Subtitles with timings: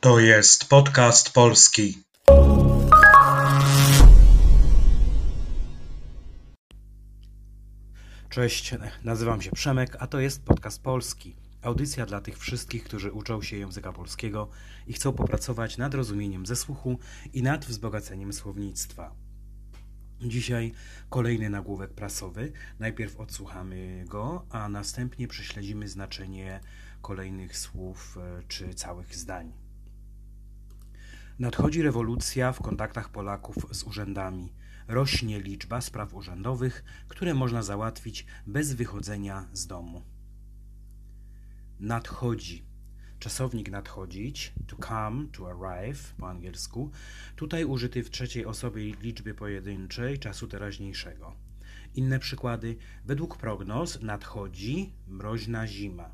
[0.00, 1.98] To jest podcast polski.
[8.28, 8.74] Cześć,
[9.04, 11.36] nazywam się Przemek, a to jest podcast polski.
[11.62, 14.48] Audycja dla tych wszystkich, którzy uczą się języka polskiego
[14.86, 16.98] i chcą popracować nad rozumieniem ze słuchu
[17.32, 19.14] i nad wzbogaceniem słownictwa.
[20.20, 20.72] Dzisiaj
[21.10, 22.52] kolejny nagłówek prasowy.
[22.78, 26.60] Najpierw odsłuchamy go, a następnie prześledzimy znaczenie
[27.02, 29.69] kolejnych słów e, czy całych zdań.
[31.40, 34.52] Nadchodzi rewolucja w kontaktach Polaków z urzędami.
[34.88, 40.02] Rośnie liczba spraw urzędowych, które można załatwić bez wychodzenia z domu.
[41.78, 42.64] Nadchodzi.
[43.18, 46.90] Czasownik nadchodzić, to come, to arrive po angielsku,
[47.36, 51.36] tutaj użyty w trzeciej osobie liczby pojedynczej czasu teraźniejszego.
[51.94, 52.76] Inne przykłady.
[53.04, 56.10] Według prognoz nadchodzi mroźna zima.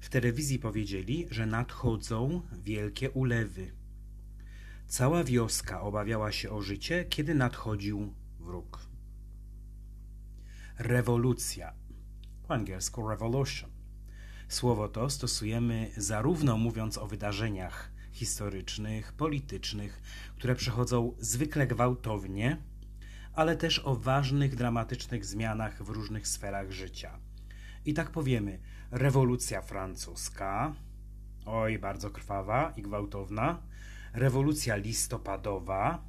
[0.00, 3.79] W telewizji powiedzieli, że nadchodzą wielkie ulewy.
[4.90, 8.78] Cała wioska obawiała się o życie, kiedy nadchodził wróg.
[10.78, 11.72] Rewolucja.
[12.48, 13.70] Po angielsku revolution.
[14.48, 20.02] Słowo to stosujemy zarówno mówiąc o wydarzeniach historycznych, politycznych,
[20.36, 22.56] które przechodzą zwykle gwałtownie,
[23.34, 27.18] ale też o ważnych, dramatycznych zmianach w różnych sferach życia.
[27.84, 30.74] I tak powiemy: rewolucja francuska,
[31.46, 33.62] oj, bardzo krwawa i gwałtowna,
[34.12, 36.04] rewolucja listopadowa,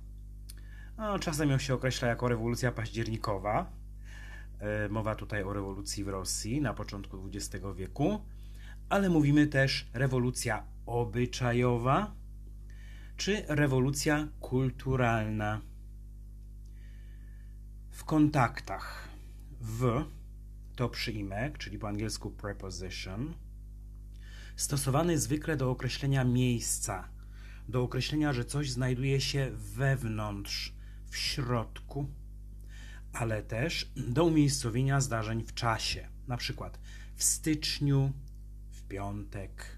[0.97, 3.71] no, czasem ją się określa jako rewolucja październikowa.
[4.59, 8.25] E, mowa tutaj o rewolucji w Rosji na początku XX wieku,
[8.89, 12.15] ale mówimy też rewolucja obyczajowa
[13.17, 15.61] czy rewolucja kulturalna.
[17.91, 19.07] W kontaktach
[19.61, 20.05] w
[20.75, 23.33] to przyimek, czyli po angielsku preposition,
[24.55, 27.09] stosowany zwykle do określenia miejsca,
[27.71, 30.73] do określenia, że coś znajduje się wewnątrz,
[31.09, 32.09] w środku,
[33.13, 36.79] ale też do umiejscowienia zdarzeń w czasie, na przykład
[37.15, 38.11] w styczniu,
[38.71, 39.77] w piątek.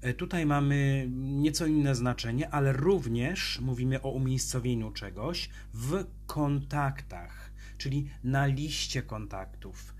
[0.00, 8.10] E, tutaj mamy nieco inne znaczenie, ale również mówimy o umiejscowieniu czegoś w kontaktach, czyli
[8.24, 9.94] na liście kontaktów,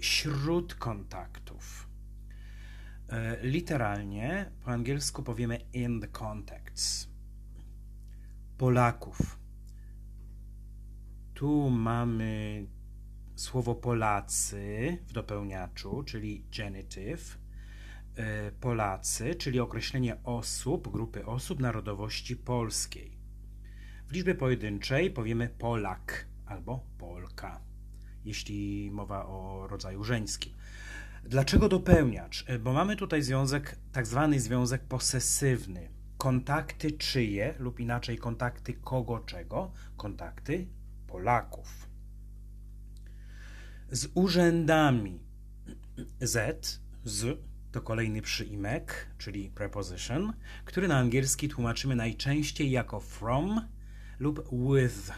[0.00, 1.88] wśród kontaktów.
[3.08, 7.08] E, literalnie po angielsku powiemy in the contacts.
[8.58, 9.38] Polaków.
[11.34, 12.66] Tu mamy
[13.34, 17.38] słowo Polacy w dopełniaczu, czyli genitive.
[18.16, 23.18] E, Polacy, czyli określenie osób, grupy osób narodowości polskiej.
[24.08, 27.60] W liczbie pojedynczej powiemy Polak albo Polka
[28.26, 30.52] jeśli mowa o rodzaju żeńskim.
[31.28, 32.44] Dlaczego dopełniacz?
[32.46, 35.88] E, bo mamy tutaj związek, tak zwany związek posesywny.
[36.18, 39.72] Kontakty czyje, lub inaczej kontakty kogo czego?
[39.96, 40.66] Kontakty
[41.06, 41.88] Polaków.
[43.90, 45.20] Z urzędami
[46.20, 47.38] Z, z
[47.72, 50.32] to kolejny przyimek, czyli preposition,
[50.64, 53.60] który na angielski tłumaczymy najczęściej jako from
[54.18, 55.12] lub with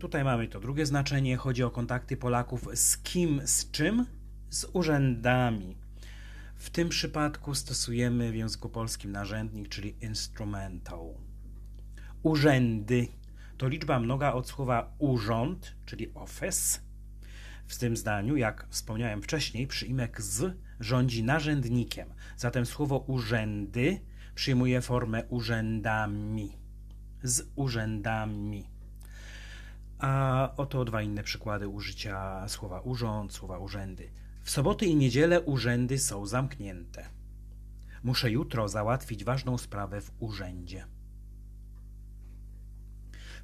[0.00, 1.36] tutaj mamy to drugie znaczenie.
[1.36, 4.06] Chodzi o kontakty Polaków z kim, z czym?
[4.50, 5.76] Z urzędami.
[6.54, 11.14] W tym przypadku stosujemy w języku polskim narzędnik, czyli instrumental.
[12.22, 13.08] Urzędy
[13.58, 16.80] to liczba mnoga od słowa urząd, czyli office.
[17.66, 22.08] W tym zdaniu, jak wspomniałem wcześniej, przyimek z rządzi narzędnikiem.
[22.36, 24.00] Zatem słowo urzędy
[24.34, 26.52] przyjmuje formę urzędami.
[27.22, 28.71] Z urzędami.
[30.02, 34.10] A oto dwa inne przykłady użycia słowa urząd, słowa urzędy.
[34.42, 37.08] W soboty i niedzielę urzędy są zamknięte.
[38.02, 40.86] Muszę jutro załatwić ważną sprawę w urzędzie.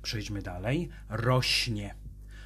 [0.03, 0.89] Przejdźmy dalej.
[1.09, 1.95] Rośnie.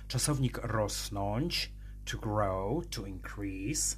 [0.08, 1.72] Czasownik rosnąć,
[2.04, 3.96] to grow, to increase,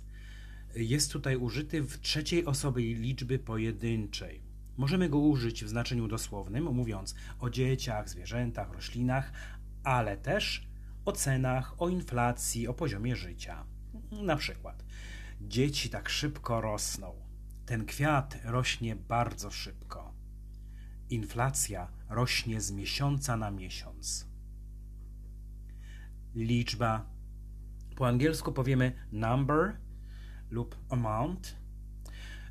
[0.76, 4.54] jest tutaj użyty w trzeciej osobie liczby pojedynczej.
[4.76, 9.32] Możemy go użyć w znaczeniu dosłownym, mówiąc o dzieciach, zwierzętach, roślinach,
[9.84, 10.68] ale też
[11.04, 13.64] o cenach, o inflacji, o poziomie życia.
[14.12, 14.84] Na przykład,
[15.40, 17.14] dzieci tak szybko rosną.
[17.66, 20.14] Ten kwiat rośnie bardzo szybko.
[21.10, 24.26] Inflacja rośnie z miesiąca na miesiąc.
[26.34, 27.06] Liczba.
[27.96, 29.76] Po angielsku powiemy number
[30.50, 31.56] lub amount.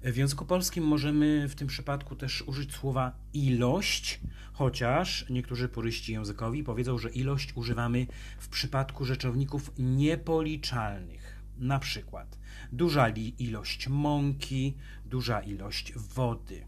[0.03, 4.19] W języku polskim możemy w tym przypadku też użyć słowa ilość,
[4.53, 8.07] chociaż niektórzy puryści językowi powiedzą, że ilość używamy
[8.39, 11.41] w przypadku rzeczowników niepoliczalnych.
[11.57, 12.37] Na przykład
[12.71, 13.09] duża
[13.39, 14.73] ilość mąki,
[15.05, 16.65] duża ilość wody.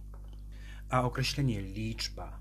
[0.89, 2.39] A określenie liczba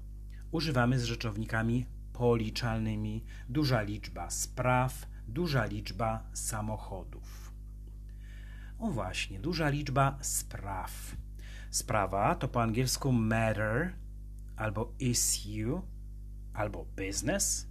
[0.50, 7.23] używamy z rzeczownikami policzalnymi, duża liczba spraw, duża liczba samochodów.
[8.84, 11.16] O właśnie, duża liczba spraw.
[11.70, 13.94] Sprawa to po angielsku matter
[14.56, 15.82] albo issue
[16.54, 17.66] albo business.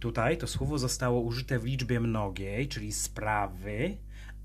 [0.00, 3.96] Tutaj to słowo zostało użyte w liczbie mnogiej, czyli sprawy,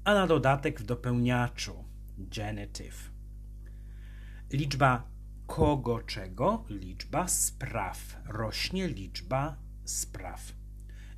[0.03, 1.83] a na dodatek w dopełniaczu
[2.17, 3.11] genitive.
[4.51, 5.07] Liczba
[5.47, 6.65] kogo czego?
[6.69, 8.17] Liczba spraw.
[8.25, 10.51] Rośnie liczba spraw.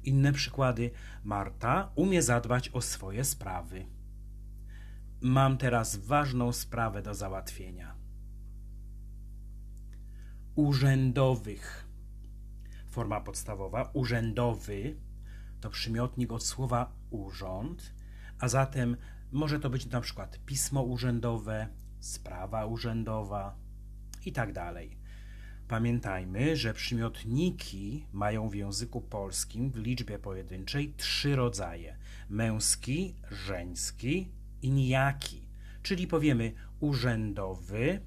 [0.03, 0.91] Inne przykłady.
[1.23, 3.94] Marta umie zadbać o swoje sprawy.
[5.25, 7.95] Mam teraz ważną sprawę do załatwienia.
[10.55, 11.87] Urzędowych.
[12.89, 14.95] Forma podstawowa urzędowy
[15.61, 17.93] to przymiotnik od słowa urząd,
[18.39, 18.97] a zatem
[19.31, 21.67] może to być na przykład pismo urzędowe,
[21.99, 23.55] sprawa urzędowa
[24.25, 24.49] i tak.
[25.67, 31.97] Pamiętajmy, że przymiotniki mają w języku polskim w liczbie pojedynczej trzy rodzaje:
[32.29, 34.31] męski, żeński
[34.65, 35.47] i nijaki.
[35.81, 38.01] Czyli powiemy urzędowy,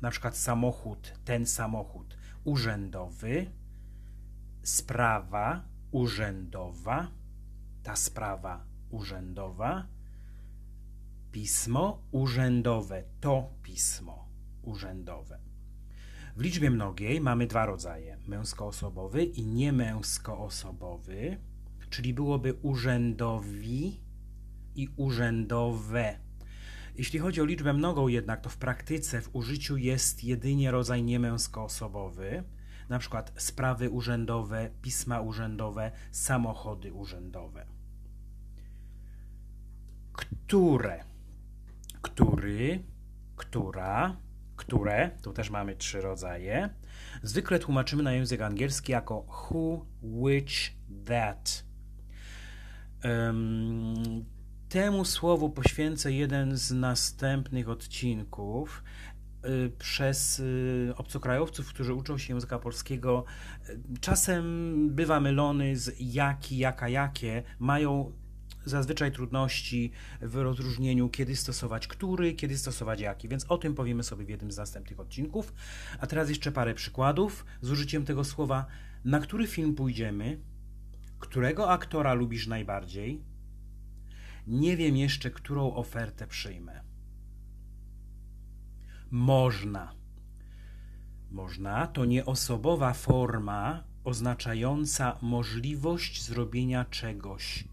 [0.00, 3.50] na przykład samochód, ten samochód urzędowy,
[4.62, 7.10] sprawa urzędowa,
[7.82, 9.86] ta sprawa urzędowa,
[11.32, 14.28] pismo urzędowe, to pismo
[14.62, 15.38] urzędowe.
[16.36, 21.36] W liczbie mnogiej mamy dwa rodzaje: męskoosobowy i niemęskoosobowy,
[21.90, 24.07] czyli byłoby urzędowi
[24.78, 26.18] i urzędowe.
[26.94, 32.44] Jeśli chodzi o liczbę mnogą jednak, to w praktyce w użyciu jest jedynie rodzaj niemęskoosobowy,
[32.88, 37.66] na przykład sprawy urzędowe, pisma urzędowe, samochody urzędowe.
[40.12, 41.04] Które,
[42.02, 42.82] który,
[43.36, 44.16] która,
[44.56, 46.70] które, tu też mamy trzy rodzaje,
[47.22, 50.72] zwykle tłumaczymy na język angielski jako who, which,
[51.06, 51.64] that.
[53.04, 54.37] Um,
[54.68, 58.82] temu słowu poświęcę jeden z następnych odcinków.
[59.44, 63.24] Y, przez y, obcokrajowców, którzy uczą się języka polskiego,
[64.00, 68.12] czasem bywa mylony z jaki, jaka, jakie, mają
[68.64, 74.24] zazwyczaj trudności w rozróżnieniu, kiedy stosować który, kiedy stosować jaki, więc o tym powiemy sobie
[74.24, 75.54] w jednym z następnych odcinków.
[76.00, 78.66] A teraz jeszcze parę przykładów z użyciem tego słowa.
[79.04, 80.38] Na który film pójdziemy?
[81.18, 83.22] Którego aktora lubisz najbardziej?
[84.48, 86.80] Nie wiem jeszcze, którą ofertę przyjmę.
[89.10, 89.94] Można.
[91.30, 97.64] Można to nieosobowa forma oznaczająca możliwość zrobienia czegoś.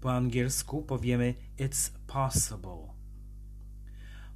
[0.00, 2.88] Po angielsku powiemy it's possible.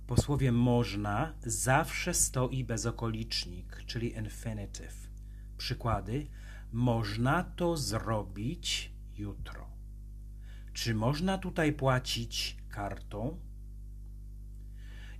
[0.06, 5.10] Po słowie można zawsze stoi bezokolicznik, czyli infinitive.
[5.56, 6.26] Przykłady:
[6.72, 9.77] można to zrobić jutro.
[10.78, 13.38] Czy można tutaj płacić kartą?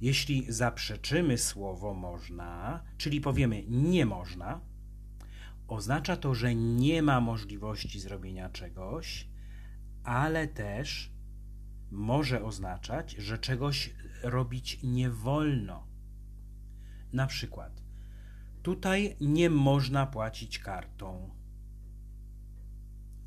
[0.00, 4.60] Jeśli zaprzeczymy słowo można, czyli powiemy nie można,
[5.68, 9.28] oznacza to, że nie ma możliwości zrobienia czegoś,
[10.04, 11.12] ale też
[11.90, 15.86] może oznaczać, że czegoś robić nie wolno.
[17.12, 17.82] Na przykład,
[18.62, 21.37] tutaj nie można płacić kartą.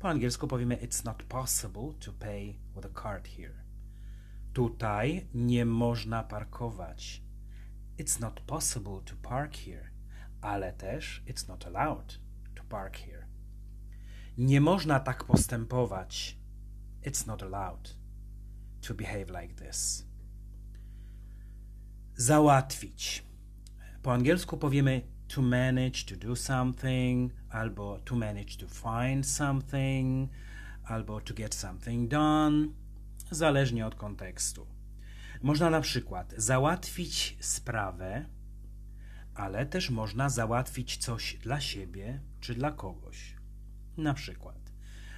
[0.02, 3.54] Po angielsku powiemy It's not possible to pay with a card here.
[4.52, 7.22] Tutaj nie można parkować.
[7.98, 9.90] It's not possible to park here.
[10.40, 12.18] Ale też it's not allowed
[12.54, 13.26] to park here.
[14.38, 16.38] Nie można tak postępować.
[17.02, 17.96] It's not allowed
[18.80, 20.06] to behave like this.
[22.16, 23.24] Załatwić.
[24.02, 30.28] Po angielsku powiemy to manage to do something, albo to manage to find something,
[30.84, 32.68] albo to get something done,
[33.30, 34.66] zależnie od kontekstu.
[35.42, 38.24] Można na przykład załatwić sprawę,
[39.34, 43.36] ale też można załatwić coś dla siebie czy dla kogoś.
[43.96, 44.72] Na przykład,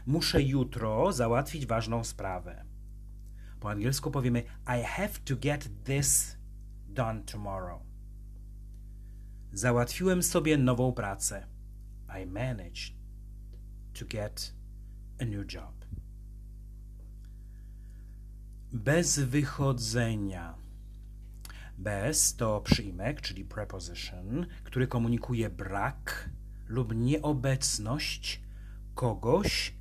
[0.07, 2.65] muszę jutro załatwić ważną sprawę.
[3.61, 6.37] Po angielsku powiemy I have to get this
[6.87, 7.94] done tomorrow.
[9.55, 11.47] Załatwiłem sobie nową pracę.
[12.23, 12.95] I managed
[13.99, 14.55] to get
[15.21, 15.85] a new job.
[18.73, 20.55] Bez wychodzenia.
[21.79, 26.31] Bez to przyjmek, czyli preposition, który komunikuje brak
[26.67, 28.43] lub nieobecność
[28.95, 29.75] kogoś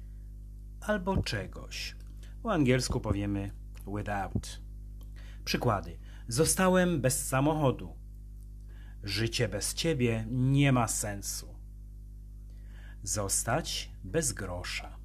[0.81, 1.95] albo czegoś.
[2.43, 3.51] Po angielsku powiemy
[3.87, 4.61] without.
[5.45, 5.99] Przykłady.
[6.27, 8.02] Zostałem bez samochodu.
[9.03, 11.55] Życie bez ciebie nie ma sensu.
[13.03, 14.97] Zostać bez grosza.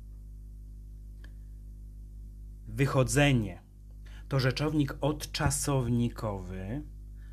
[2.68, 3.62] Wychodzenie
[4.28, 6.82] to rzeczownik odczasownikowy,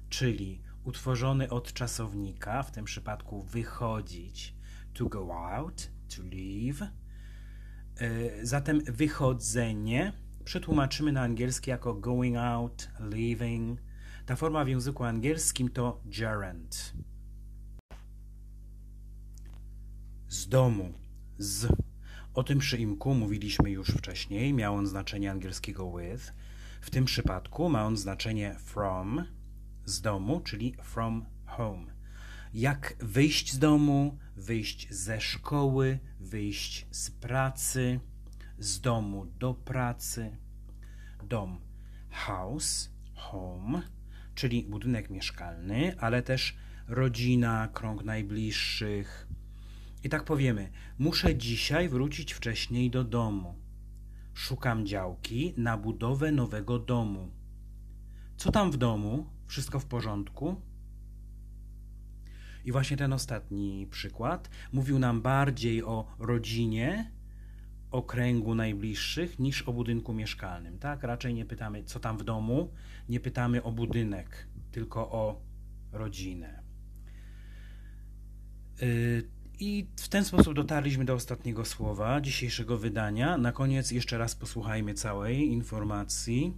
[0.10, 4.56] czyli utworzony od czasownika, w tym przypadku wychodzić,
[4.94, 6.82] to go out, to leave.
[6.82, 13.82] E, zatem wychodzenie przetłumaczymy na angielski jako going out, leaving.
[14.26, 16.94] Ta forma w języku angielskim to gerund.
[20.28, 20.94] Z domu.
[21.38, 21.68] Z.
[22.34, 24.54] O tym przyimku mówiliśmy już wcześniej.
[24.54, 26.34] Miał on znaczenie angielskiego with.
[26.82, 29.26] W tym przypadku ma on znaczenie from,
[29.86, 31.86] z domu, czyli from home.
[32.54, 38.00] Jak wyjść z domu, wyjść ze szkoły, wyjść z pracy,
[38.60, 40.38] z domu do pracy.
[41.24, 41.62] Dom
[42.10, 43.82] house, home,
[44.36, 46.56] czyli budynek mieszkalny, ale też
[46.88, 49.28] rodzina, krąg najbliższych.
[50.04, 53.56] I tak powiemy: Muszę dzisiaj wrócić wcześniej do domu.
[54.34, 57.32] Szukam działki na budowę nowego domu.
[58.38, 59.30] Co tam w domu?
[59.48, 60.62] Wszystko w porządku?
[62.66, 67.12] I właśnie ten ostatni przykład mówił nam bardziej o rodzinie,
[67.96, 70.80] o kręgu najbliższych niż o budynku mieszkalnym.
[70.80, 71.04] Tak?
[71.04, 72.72] Raczej nie pytamy, co tam w domu,
[73.10, 75.42] nie pytamy o budynek, tylko o
[75.92, 76.64] rodzinę.
[78.82, 83.38] Yy, I w ten sposób dotarliśmy do ostatniego słowa dzisiejszego wydania.
[83.38, 86.54] Na koniec jeszcze raz posłuchajmy całej informacji.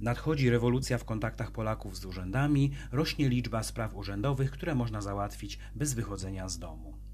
[0.00, 5.94] Nadchodzi rewolucja w kontaktach Polaków z urzędami, rośnie liczba spraw urzędowych, które można załatwić bez
[5.94, 7.07] wychodzenia z domu.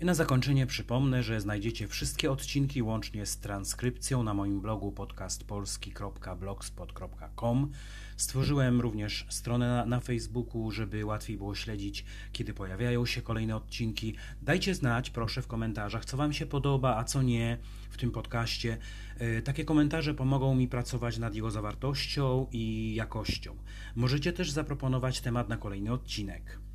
[0.00, 7.70] I na zakończenie przypomnę, że znajdziecie wszystkie odcinki łącznie z transkrypcją na moim blogu podcastpolski.blogspot.com.
[8.16, 14.14] Stworzyłem również stronę na, na Facebooku, żeby łatwiej było śledzić, kiedy pojawiają się kolejne odcinki.
[14.42, 17.58] Dajcie znać, proszę, w komentarzach, co Wam się podoba, a co nie
[17.90, 18.78] w tym podcaście.
[19.20, 23.56] Yy, takie komentarze pomogą mi pracować nad jego zawartością i jakością.
[23.96, 26.67] Możecie też zaproponować temat na kolejny odcinek.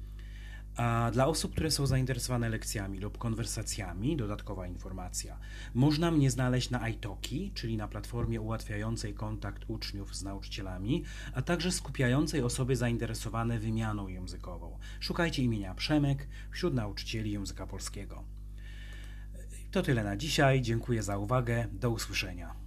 [0.78, 5.40] A dla osób, które są zainteresowane lekcjami lub konwersacjami, dodatkowa informacja.
[5.74, 11.04] Można mnie znaleźć na iTalki, czyli na platformie ułatwiającej kontakt uczniów z nauczycielami,
[11.34, 14.80] a także skupiającej osoby zainteresowane wymianą językową.
[15.00, 18.24] Szukajcie imienia Przemek wśród nauczycieli języka polskiego.
[19.72, 20.62] To tyle na dzisiaj.
[20.62, 21.68] Dziękuję za uwagę.
[21.72, 22.63] Do usłyszenia.